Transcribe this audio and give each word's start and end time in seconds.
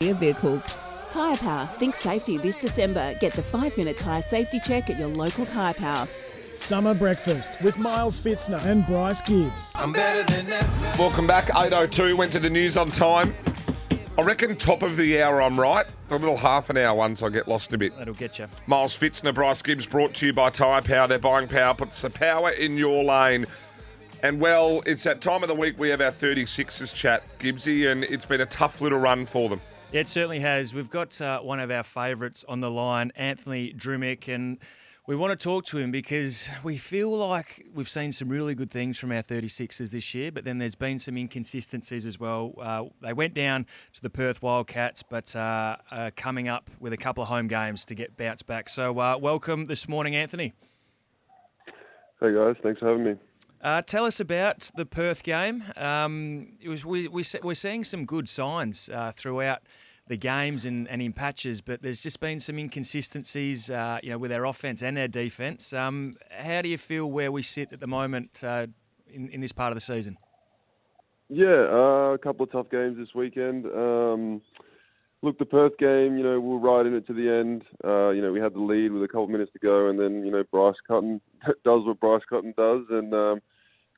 vehicles. 0.00 0.72
Tyre 1.10 1.36
Power, 1.36 1.66
think 1.74 1.92
safety 1.92 2.36
this 2.36 2.56
December. 2.56 3.14
Get 3.14 3.32
the 3.32 3.42
five 3.42 3.76
minute 3.76 3.98
tyre 3.98 4.22
safety 4.22 4.60
check 4.60 4.88
at 4.90 4.96
your 4.96 5.08
local 5.08 5.44
Tyre 5.44 5.74
Power. 5.74 6.06
Summer 6.52 6.94
breakfast 6.94 7.60
with 7.62 7.80
Miles 7.80 8.16
Fitzner 8.16 8.64
and 8.64 8.86
Bryce 8.86 9.20
Gibbs. 9.22 9.74
I'm 9.76 9.92
better 9.92 10.22
than 10.32 10.52
ever. 10.52 11.02
Welcome 11.02 11.26
back. 11.26 11.48
8.02, 11.48 12.16
went 12.16 12.32
to 12.34 12.38
the 12.38 12.48
news 12.48 12.76
on 12.76 12.92
time. 12.92 13.34
I 14.16 14.22
reckon 14.22 14.54
top 14.54 14.82
of 14.82 14.96
the 14.96 15.20
hour 15.20 15.42
I'm 15.42 15.58
right. 15.58 15.84
A 16.10 16.16
little 16.16 16.36
half 16.36 16.70
an 16.70 16.76
hour 16.76 16.96
once 16.96 17.24
I 17.24 17.28
get 17.28 17.48
lost 17.48 17.72
a 17.72 17.78
bit. 17.78 17.98
That'll 17.98 18.14
get 18.14 18.38
you. 18.38 18.46
Miles 18.68 18.96
Fitzner, 18.96 19.34
Bryce 19.34 19.62
Gibbs, 19.62 19.84
brought 19.84 20.14
to 20.14 20.26
you 20.26 20.32
by 20.32 20.50
Tyre 20.50 20.80
Power. 20.80 21.08
They're 21.08 21.18
buying 21.18 21.48
power 21.48 21.74
puts 21.74 22.00
the 22.02 22.10
power 22.10 22.50
in 22.50 22.76
your 22.76 23.02
lane. 23.02 23.46
And 24.22 24.40
well, 24.40 24.80
it's 24.86 25.02
that 25.02 25.20
time 25.20 25.42
of 25.42 25.48
the 25.48 25.56
week 25.56 25.76
we 25.76 25.88
have 25.88 26.00
our 26.00 26.12
36ers 26.12 26.94
chat, 26.94 27.24
Gibbsy, 27.40 27.90
and 27.90 28.04
it's 28.04 28.26
been 28.26 28.42
a 28.42 28.46
tough 28.46 28.80
little 28.80 29.00
run 29.00 29.26
for 29.26 29.48
them. 29.48 29.60
It 29.90 30.06
certainly 30.06 30.40
has. 30.40 30.74
We've 30.74 30.90
got 30.90 31.18
uh, 31.18 31.40
one 31.40 31.60
of 31.60 31.70
our 31.70 31.82
favourites 31.82 32.44
on 32.46 32.60
the 32.60 32.70
line, 32.70 33.10
Anthony 33.16 33.72
Drmic, 33.72 34.28
and 34.28 34.58
we 35.06 35.16
want 35.16 35.30
to 35.30 35.42
talk 35.42 35.64
to 35.66 35.78
him 35.78 35.90
because 35.90 36.50
we 36.62 36.76
feel 36.76 37.10
like 37.16 37.66
we've 37.72 37.88
seen 37.88 38.12
some 38.12 38.28
really 38.28 38.54
good 38.54 38.70
things 38.70 38.98
from 38.98 39.12
our 39.12 39.22
36ers 39.22 39.90
this 39.90 40.12
year, 40.12 40.30
but 40.30 40.44
then 40.44 40.58
there's 40.58 40.74
been 40.74 40.98
some 40.98 41.16
inconsistencies 41.16 42.04
as 42.04 42.20
well. 42.20 42.52
Uh, 42.60 42.84
they 43.00 43.14
went 43.14 43.32
down 43.32 43.64
to 43.94 44.02
the 44.02 44.10
Perth 44.10 44.42
Wildcats, 44.42 45.02
but 45.02 45.34
uh, 45.34 45.76
uh, 45.90 46.10
coming 46.14 46.48
up 46.48 46.68
with 46.78 46.92
a 46.92 46.98
couple 46.98 47.22
of 47.22 47.30
home 47.30 47.48
games 47.48 47.86
to 47.86 47.94
get 47.94 48.14
bounced 48.18 48.46
back. 48.46 48.68
So, 48.68 48.98
uh, 48.98 49.16
welcome 49.16 49.64
this 49.64 49.88
morning, 49.88 50.14
Anthony. 50.14 50.52
Hey 52.20 52.34
guys, 52.34 52.56
thanks 52.62 52.80
for 52.80 52.88
having 52.88 53.04
me. 53.04 53.14
Uh, 53.60 53.82
tell 53.82 54.04
us 54.04 54.20
about 54.20 54.70
the 54.76 54.86
Perth 54.86 55.22
game. 55.22 55.64
Um, 55.76 56.52
it 56.60 56.68
was 56.68 56.84
we, 56.84 57.08
we, 57.08 57.24
we're 57.42 57.54
seeing 57.54 57.84
some 57.84 58.04
good 58.04 58.28
signs 58.28 58.88
uh, 58.88 59.12
throughout 59.14 59.62
the 60.06 60.16
games 60.16 60.64
and, 60.64 60.88
and 60.88 61.02
in 61.02 61.12
patches, 61.12 61.60
but 61.60 61.82
there's 61.82 62.02
just 62.02 62.20
been 62.20 62.40
some 62.40 62.58
inconsistencies, 62.58 63.68
uh, 63.70 63.98
you 64.02 64.10
know, 64.10 64.18
with 64.18 64.32
our 64.32 64.46
offense 64.46 64.82
and 64.82 64.98
our 64.98 65.08
defense. 65.08 65.72
Um, 65.72 66.14
how 66.30 66.62
do 66.62 66.68
you 66.68 66.78
feel 66.78 67.10
where 67.10 67.30
we 67.30 67.42
sit 67.42 67.72
at 67.72 67.80
the 67.80 67.86
moment 67.86 68.42
uh, 68.42 68.66
in, 69.12 69.28
in 69.28 69.40
this 69.40 69.52
part 69.52 69.72
of 69.72 69.76
the 69.76 69.82
season? 69.82 70.16
Yeah, 71.28 71.46
uh, 71.46 72.14
a 72.14 72.18
couple 72.18 72.44
of 72.44 72.52
tough 72.52 72.70
games 72.70 72.96
this 72.96 73.14
weekend. 73.14 73.66
Um, 73.66 74.40
look, 75.22 75.38
the 75.38 75.44
Perth 75.44 75.76
game, 75.78 76.16
you 76.16 76.22
know, 76.22 76.40
we're 76.40 76.58
right 76.58 76.86
in 76.86 76.94
it 76.94 77.06
to 77.06 77.12
the 77.12 77.28
end. 77.28 77.64
Uh, 77.84 78.10
you 78.10 78.22
know, 78.22 78.32
we 78.32 78.40
had 78.40 78.54
the 78.54 78.60
lead 78.60 78.92
with 78.92 79.02
a 79.02 79.08
couple 79.08 79.24
of 79.24 79.30
minutes 79.30 79.52
to 79.52 79.58
go, 79.58 79.88
and 79.88 80.00
then 80.00 80.24
you 80.24 80.30
know 80.30 80.42
Bryce 80.50 80.76
Cotton 80.86 81.20
does 81.64 81.84
what 81.84 82.00
Bryce 82.00 82.22
Cotton 82.28 82.54
does, 82.56 82.84
and 82.90 83.12
um, 83.12 83.40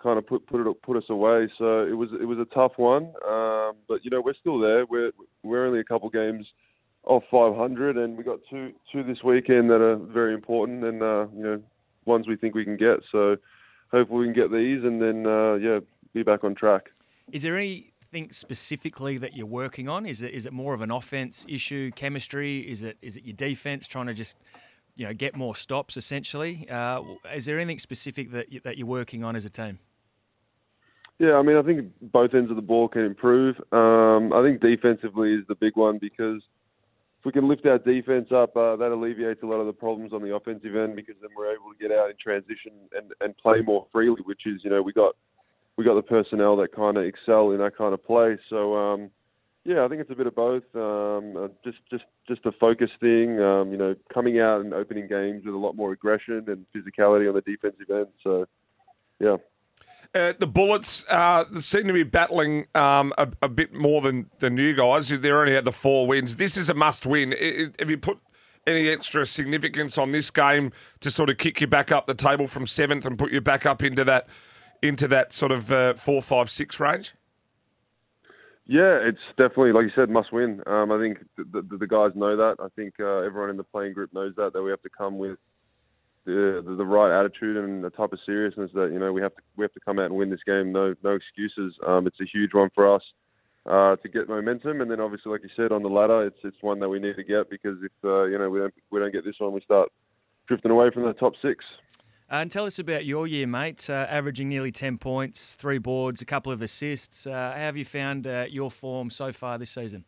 kind 0.02 0.18
of 0.18 0.26
put 0.26 0.46
put 0.46 0.66
it 0.66 0.82
put 0.82 0.96
us 0.96 1.04
away. 1.08 1.48
So 1.58 1.84
it 1.84 1.96
was 1.96 2.10
it 2.20 2.24
was 2.24 2.38
a 2.38 2.46
tough 2.54 2.72
one, 2.76 3.12
um, 3.28 3.72
but 3.88 4.04
you 4.04 4.10
know 4.10 4.20
we're 4.20 4.34
still 4.34 4.58
there. 4.58 4.86
We're 4.86 5.12
we're 5.42 5.66
only 5.66 5.80
a 5.80 5.84
couple 5.84 6.08
games 6.10 6.46
off 7.04 7.22
500, 7.30 7.96
and 7.96 8.16
we 8.16 8.24
got 8.24 8.40
two 8.48 8.72
two 8.92 9.02
this 9.02 9.22
weekend 9.24 9.70
that 9.70 9.80
are 9.80 9.96
very 9.96 10.34
important, 10.34 10.84
and 10.84 11.02
uh, 11.02 11.26
you 11.34 11.42
know 11.42 11.62
ones 12.04 12.26
we 12.26 12.36
think 12.36 12.54
we 12.54 12.64
can 12.64 12.76
get. 12.76 13.00
So 13.12 13.36
hopefully 13.90 14.20
we 14.28 14.32
can 14.32 14.42
get 14.42 14.52
these, 14.52 14.84
and 14.84 15.00
then 15.00 15.26
uh, 15.26 15.54
yeah, 15.54 15.80
be 16.12 16.22
back 16.22 16.44
on 16.44 16.54
track. 16.54 16.86
Is 17.32 17.42
there 17.42 17.56
anything 17.56 18.32
specifically 18.32 19.18
that 19.18 19.36
you're 19.36 19.46
working 19.46 19.88
on? 19.88 20.06
Is 20.06 20.22
it 20.22 20.32
is 20.32 20.46
it 20.46 20.52
more 20.52 20.74
of 20.74 20.80
an 20.80 20.90
offense 20.90 21.46
issue, 21.48 21.90
chemistry? 21.92 22.60
Is 22.60 22.82
it 22.82 22.96
is 23.02 23.16
it 23.16 23.24
your 23.24 23.36
defense 23.36 23.86
trying 23.86 24.06
to 24.06 24.14
just 24.14 24.36
you 24.96 25.06
know 25.06 25.14
get 25.14 25.36
more 25.36 25.54
stops 25.54 25.96
essentially? 25.96 26.68
Uh, 26.68 27.02
is 27.34 27.44
there 27.46 27.58
anything 27.58 27.78
specific 27.78 28.32
that 28.32 28.52
you, 28.52 28.60
that 28.60 28.78
you're 28.78 28.86
working 28.86 29.24
on 29.24 29.36
as 29.36 29.44
a 29.44 29.50
team? 29.50 29.78
Yeah, 31.20 31.34
I 31.34 31.42
mean, 31.42 31.58
I 31.58 31.62
think 31.62 31.92
both 32.00 32.32
ends 32.32 32.48
of 32.48 32.56
the 32.56 32.62
ball 32.62 32.88
can 32.88 33.02
improve. 33.02 33.54
Um, 33.72 34.32
I 34.32 34.42
think 34.42 34.62
defensively 34.62 35.34
is 35.34 35.44
the 35.48 35.54
big 35.54 35.76
one 35.76 35.98
because 36.00 36.40
if 37.18 37.26
we 37.26 37.30
can 37.30 37.46
lift 37.46 37.66
our 37.66 37.76
defense 37.76 38.28
up, 38.32 38.56
uh, 38.56 38.74
that 38.76 38.90
alleviates 38.90 39.42
a 39.42 39.46
lot 39.46 39.56
of 39.56 39.66
the 39.66 39.72
problems 39.74 40.14
on 40.14 40.22
the 40.22 40.34
offensive 40.34 40.74
end 40.74 40.96
because 40.96 41.16
then 41.20 41.28
we're 41.36 41.52
able 41.52 41.74
to 41.74 41.78
get 41.78 41.94
out 41.94 42.08
in 42.08 42.16
transition 42.16 42.72
and, 42.96 43.12
and 43.20 43.36
play 43.36 43.60
more 43.60 43.86
freely. 43.92 44.22
Which 44.24 44.46
is, 44.46 44.62
you 44.64 44.70
know, 44.70 44.80
we 44.80 44.94
got 44.94 45.14
we 45.76 45.84
got 45.84 45.94
the 45.94 46.02
personnel 46.02 46.56
that 46.56 46.74
kind 46.74 46.96
of 46.96 47.04
excel 47.04 47.50
in 47.50 47.58
that 47.58 47.76
kind 47.76 47.92
of 47.92 48.02
play. 48.02 48.38
So 48.48 48.74
um, 48.74 49.10
yeah, 49.66 49.84
I 49.84 49.88
think 49.88 50.00
it's 50.00 50.10
a 50.10 50.14
bit 50.14 50.26
of 50.26 50.34
both. 50.34 50.64
Um, 50.74 51.36
uh, 51.36 51.48
just 51.62 51.80
just 51.90 52.04
just 52.28 52.46
a 52.46 52.52
focus 52.52 52.88
thing. 52.98 53.38
Um, 53.42 53.72
you 53.72 53.76
know, 53.76 53.94
coming 54.14 54.40
out 54.40 54.62
and 54.62 54.72
opening 54.72 55.06
games 55.06 55.42
with 55.44 55.54
a 55.54 55.58
lot 55.58 55.76
more 55.76 55.92
aggression 55.92 56.46
and 56.46 56.64
physicality 56.74 57.28
on 57.28 57.34
the 57.34 57.42
defensive 57.42 57.90
end. 57.90 58.08
So 58.24 58.46
yeah. 59.18 59.36
Uh, 60.12 60.32
the 60.40 60.46
Bullets 60.46 61.04
uh, 61.08 61.44
seem 61.60 61.86
to 61.86 61.92
be 61.92 62.02
battling 62.02 62.66
um, 62.74 63.12
a, 63.16 63.28
a, 63.42 63.48
bit 63.48 63.72
more 63.72 64.00
than, 64.00 64.28
than 64.40 64.56
you 64.56 64.74
guys. 64.74 65.08
They 65.08 65.30
only 65.30 65.54
had 65.54 65.64
the 65.64 65.72
four 65.72 66.08
wins. 66.08 66.34
This 66.34 66.56
is 66.56 66.68
a 66.68 66.74
must 66.74 67.06
win. 67.06 67.32
Have 67.78 67.90
you 67.90 67.96
put 67.96 68.18
any 68.66 68.88
extra 68.88 69.24
significance 69.24 69.98
on 69.98 70.10
this 70.10 70.30
game 70.30 70.72
to 71.00 71.10
sort 71.10 71.30
of 71.30 71.38
kick 71.38 71.60
you 71.60 71.68
back 71.68 71.92
up 71.92 72.06
the 72.06 72.14
table 72.14 72.48
from 72.48 72.66
seventh 72.66 73.06
and 73.06 73.18
put 73.18 73.30
you 73.30 73.40
back 73.40 73.66
up 73.66 73.82
into 73.82 74.04
that 74.04 74.26
into 74.82 75.06
that 75.08 75.32
sort 75.32 75.52
of 75.52 75.70
uh, 75.70 75.94
four, 75.94 76.22
five, 76.22 76.50
six 76.50 76.80
range? 76.80 77.14
Yeah, 78.66 78.98
it's 79.02 79.18
definitely 79.36 79.72
like 79.72 79.84
you 79.84 79.92
said, 79.94 80.10
must 80.10 80.32
win. 80.32 80.62
Um, 80.66 80.90
I 80.90 80.98
think 80.98 81.18
the, 81.36 81.62
the, 81.62 81.76
the, 81.78 81.86
guys 81.86 82.12
know 82.14 82.36
that. 82.36 82.56
I 82.60 82.68
think 82.76 82.94
uh, 83.00 83.18
everyone 83.18 83.50
in 83.50 83.56
the 83.56 83.64
playing 83.64 83.94
group 83.94 84.12
knows 84.12 84.32
that 84.36 84.52
that 84.52 84.62
we 84.62 84.70
have 84.70 84.82
to 84.82 84.90
come 84.90 85.18
with 85.18 85.38
the, 86.24 86.62
the, 86.66 86.74
the 86.76 86.84
right 86.84 87.18
attitude 87.18 87.56
and 87.56 87.82
the 87.82 87.90
type 87.90 88.12
of 88.12 88.18
seriousness 88.26 88.70
that 88.74 88.90
you 88.92 88.98
know 88.98 89.12
we 89.12 89.22
have 89.22 89.34
to 89.34 89.42
we 89.56 89.64
have 89.64 89.72
to 89.72 89.80
come 89.80 89.98
out 89.98 90.06
and 90.06 90.14
win 90.14 90.30
this 90.30 90.40
game. 90.46 90.72
No 90.72 90.94
no 91.02 91.10
excuses. 91.14 91.74
Um, 91.86 92.06
it's 92.06 92.20
a 92.20 92.26
huge 92.32 92.52
one 92.52 92.70
for 92.74 92.94
us 92.94 93.02
uh, 93.66 93.96
to 93.96 94.08
get 94.08 94.28
momentum, 94.28 94.80
and 94.80 94.90
then 94.90 95.00
obviously, 95.00 95.32
like 95.32 95.42
you 95.42 95.50
said, 95.56 95.72
on 95.72 95.82
the 95.82 95.88
ladder, 95.88 96.26
it's 96.26 96.38
it's 96.44 96.56
one 96.60 96.80
that 96.80 96.88
we 96.88 96.98
need 96.98 97.16
to 97.16 97.24
get 97.24 97.50
because 97.50 97.78
if 97.82 97.92
uh, 98.04 98.24
you 98.24 98.38
know 98.38 98.50
we 98.50 98.58
don't 98.58 98.74
we 98.90 99.00
don't 99.00 99.12
get 99.12 99.24
this 99.24 99.36
one, 99.38 99.52
we 99.52 99.60
start 99.60 99.90
drifting 100.46 100.70
away 100.70 100.90
from 100.92 101.04
the 101.04 101.12
top 101.14 101.32
six. 101.40 101.64
And 102.32 102.48
tell 102.48 102.64
us 102.64 102.78
about 102.78 103.04
your 103.04 103.26
year, 103.26 103.48
mate. 103.48 103.90
Uh, 103.90 104.06
averaging 104.08 104.48
nearly 104.48 104.70
10 104.70 104.98
points, 104.98 105.52
three 105.54 105.78
boards, 105.78 106.22
a 106.22 106.24
couple 106.24 106.52
of 106.52 106.62
assists. 106.62 107.26
Uh, 107.26 107.32
how 107.32 107.58
have 107.58 107.76
you 107.76 107.84
found 107.84 108.24
uh, 108.24 108.46
your 108.48 108.70
form 108.70 109.10
so 109.10 109.32
far 109.32 109.58
this 109.58 109.72
season? 109.72 110.04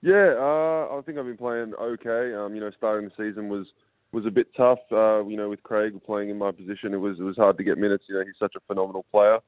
Yeah, 0.00 0.34
uh, 0.38 0.96
I 0.96 1.00
think 1.04 1.18
I've 1.18 1.26
been 1.26 1.36
playing 1.36 1.74
okay. 1.78 2.34
Um, 2.34 2.54
you 2.54 2.60
know, 2.62 2.70
starting 2.76 3.08
the 3.08 3.22
season 3.22 3.50
was 3.50 3.66
was 4.12 4.26
a 4.26 4.30
bit 4.30 4.48
tough. 4.56 4.78
Uh, 4.90 5.24
you 5.26 5.36
know, 5.36 5.48
with 5.48 5.62
Craig 5.62 5.92
playing 6.04 6.30
in 6.30 6.38
my 6.38 6.50
position, 6.50 6.94
it 6.94 6.98
was 6.98 7.18
it 7.18 7.22
was 7.22 7.36
hard 7.36 7.56
to 7.58 7.64
get 7.64 7.78
minutes. 7.78 8.04
You 8.08 8.16
know, 8.16 8.24
he's 8.24 8.38
such 8.38 8.54
a 8.56 8.60
phenomenal 8.66 9.04
player. 9.10 9.38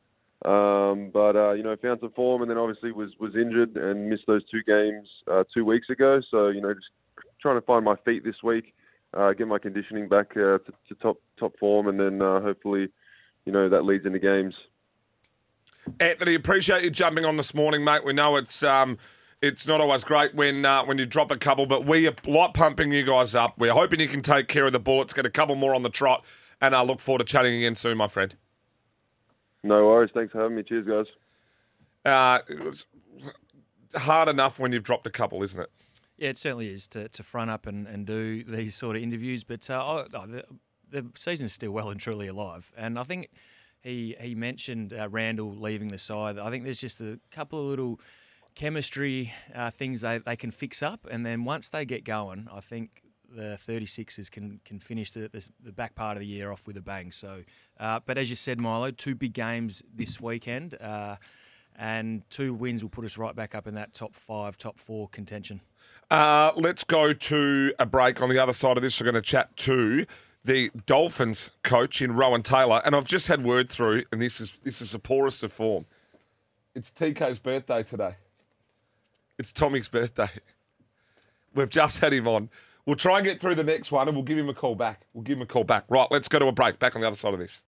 Um, 0.44 1.10
but 1.12 1.36
uh, 1.36 1.52
you 1.52 1.62
know, 1.62 1.74
found 1.80 2.00
some 2.00 2.10
form, 2.10 2.42
and 2.42 2.50
then 2.50 2.58
obviously 2.58 2.92
was 2.92 3.10
was 3.18 3.34
injured 3.34 3.76
and 3.76 4.10
missed 4.10 4.24
those 4.26 4.42
two 4.50 4.62
games 4.66 5.08
uh, 5.30 5.44
two 5.52 5.64
weeks 5.64 5.88
ago. 5.90 6.20
So 6.30 6.48
you 6.48 6.60
know, 6.60 6.74
just 6.74 6.88
trying 7.40 7.60
to 7.60 7.66
find 7.66 7.84
my 7.84 7.96
feet 8.04 8.24
this 8.24 8.42
week, 8.42 8.74
uh, 9.14 9.32
get 9.32 9.48
my 9.48 9.58
conditioning 9.58 10.08
back 10.08 10.32
uh, 10.32 10.58
to, 10.58 10.72
to, 10.88 10.94
top 11.00 11.18
top 11.38 11.56
form, 11.58 11.88
and 11.88 11.98
then 11.98 12.20
uh, 12.20 12.40
hopefully, 12.40 12.88
you 13.44 13.52
know, 13.52 13.68
that 13.68 13.84
leads 13.84 14.04
into 14.04 14.18
games. 14.18 14.54
Anthony, 16.00 16.34
appreciate 16.34 16.82
you 16.82 16.90
jumping 16.90 17.24
on 17.24 17.36
this 17.36 17.54
morning, 17.54 17.84
mate. 17.84 18.04
We 18.04 18.14
know 18.14 18.36
it's 18.36 18.62
um, 18.62 18.98
it's 19.42 19.66
not 19.66 19.80
always 19.80 20.04
great 20.04 20.34
when 20.34 20.64
uh, 20.64 20.84
when 20.84 20.98
you 20.98 21.06
drop 21.06 21.30
a 21.30 21.36
couple, 21.36 21.66
but 21.66 21.86
we 21.86 22.06
are 22.08 22.14
light 22.26 22.54
pumping 22.54 22.92
you 22.92 23.04
guys 23.04 23.34
up. 23.34 23.58
We're 23.58 23.72
hoping 23.72 24.00
you 24.00 24.08
can 24.08 24.22
take 24.22 24.48
care 24.48 24.66
of 24.66 24.72
the 24.72 24.80
bullets, 24.80 25.12
get 25.12 25.26
a 25.26 25.30
couple 25.30 25.54
more 25.54 25.74
on 25.74 25.82
the 25.82 25.90
trot, 25.90 26.24
and 26.60 26.74
I 26.74 26.82
look 26.82 27.00
forward 27.00 27.20
to 27.20 27.24
chatting 27.24 27.54
again 27.56 27.74
soon, 27.74 27.96
my 27.96 28.08
friend. 28.08 28.34
No 29.62 29.86
worries. 29.86 30.10
Thanks 30.12 30.32
for 30.32 30.42
having 30.42 30.56
me. 30.56 30.62
Cheers, 30.62 30.86
guys. 30.86 31.06
Uh, 32.04 32.38
it's 32.48 32.86
hard 33.94 34.28
enough 34.28 34.58
when 34.58 34.72
you've 34.72 34.82
dropped 34.82 35.06
a 35.06 35.10
couple, 35.10 35.42
isn't 35.42 35.58
it? 35.58 35.70
Yeah, 36.18 36.28
it 36.28 36.38
certainly 36.38 36.68
is 36.68 36.86
to, 36.88 37.08
to 37.08 37.22
front 37.22 37.50
up 37.50 37.66
and, 37.66 37.86
and 37.86 38.06
do 38.06 38.44
these 38.44 38.74
sort 38.74 38.96
of 38.96 39.02
interviews. 39.02 39.42
But 39.42 39.68
uh, 39.70 39.82
oh, 39.82 40.26
the, 40.26 40.44
the 40.90 41.06
season 41.16 41.46
is 41.46 41.52
still 41.52 41.72
well 41.72 41.90
and 41.90 41.98
truly 41.98 42.28
alive. 42.28 42.72
And 42.76 42.98
I 42.98 43.02
think 43.02 43.30
he 43.80 44.14
he 44.20 44.34
mentioned 44.34 44.92
uh, 44.92 45.08
Randall 45.10 45.54
leaving 45.54 45.88
the 45.88 45.98
side. 45.98 46.38
I 46.38 46.50
think 46.50 46.64
there's 46.64 46.80
just 46.80 47.00
a 47.00 47.18
couple 47.30 47.58
of 47.58 47.66
little 47.66 48.00
chemistry 48.54 49.32
uh, 49.54 49.70
things 49.70 50.00
they, 50.00 50.18
they 50.18 50.36
can 50.36 50.50
fix 50.50 50.82
up. 50.82 51.06
And 51.10 51.24
then 51.24 51.44
once 51.44 51.70
they 51.70 51.84
get 51.84 52.04
going, 52.04 52.48
I 52.52 52.60
think 52.60 53.02
the 53.34 53.58
36ers 53.66 54.30
can 54.30 54.60
can 54.64 54.78
finish 54.78 55.10
the, 55.10 55.28
the, 55.28 55.48
the 55.62 55.72
back 55.72 55.94
part 55.94 56.16
of 56.16 56.20
the 56.20 56.26
year 56.26 56.52
off 56.52 56.66
with 56.66 56.76
a 56.76 56.80
bang. 56.80 57.10
So, 57.10 57.42
uh, 57.80 58.00
but 58.04 58.18
as 58.18 58.30
you 58.30 58.36
said, 58.36 58.60
Milo, 58.60 58.90
two 58.90 59.14
big 59.14 59.32
games 59.32 59.82
this 59.94 60.20
weekend, 60.20 60.80
uh, 60.80 61.16
and 61.76 62.22
two 62.30 62.54
wins 62.54 62.82
will 62.82 62.90
put 62.90 63.04
us 63.04 63.18
right 63.18 63.34
back 63.34 63.54
up 63.54 63.66
in 63.66 63.74
that 63.74 63.92
top 63.94 64.14
five, 64.14 64.56
top 64.56 64.78
four 64.78 65.08
contention. 65.08 65.60
Uh, 66.10 66.52
let's 66.56 66.84
go 66.84 67.12
to 67.12 67.74
a 67.78 67.86
break. 67.86 68.22
On 68.22 68.28
the 68.28 68.38
other 68.38 68.52
side 68.52 68.76
of 68.76 68.82
this, 68.82 69.00
we're 69.00 69.10
going 69.10 69.14
to 69.14 69.22
chat 69.22 69.56
to 69.58 70.06
the 70.44 70.70
Dolphins 70.86 71.50
coach 71.62 72.00
in 72.02 72.12
Rowan 72.12 72.42
Taylor, 72.42 72.82
and 72.84 72.94
I've 72.94 73.06
just 73.06 73.26
had 73.26 73.42
word 73.42 73.70
through, 73.70 74.04
and 74.12 74.20
this 74.20 74.40
is 74.40 74.58
this 74.62 74.80
is 74.80 74.92
the 74.92 74.98
poorest 74.98 75.42
of 75.42 75.52
form. 75.52 75.86
It's 76.74 76.90
TK's 76.90 77.38
birthday 77.38 77.82
today. 77.82 78.16
It's 79.38 79.52
Tommy's 79.52 79.88
birthday. 79.88 80.30
We've 81.54 81.68
just 81.68 81.98
had 82.00 82.12
him 82.12 82.26
on. 82.26 82.50
We'll 82.86 82.96
try 82.96 83.18
and 83.18 83.24
get 83.24 83.40
through 83.40 83.54
the 83.54 83.64
next 83.64 83.92
one 83.92 84.08
and 84.08 84.16
we'll 84.16 84.24
give 84.24 84.36
him 84.38 84.48
a 84.48 84.54
call 84.54 84.74
back. 84.74 85.06
We'll 85.12 85.22
give 85.22 85.38
him 85.38 85.42
a 85.42 85.46
call 85.46 85.64
back. 85.64 85.84
Right, 85.88 86.06
let's 86.10 86.28
go 86.28 86.38
to 86.38 86.46
a 86.46 86.52
break. 86.52 86.78
Back 86.78 86.96
on 86.96 87.00
the 87.00 87.06
other 87.06 87.16
side 87.16 87.32
of 87.32 87.40
this. 87.40 87.62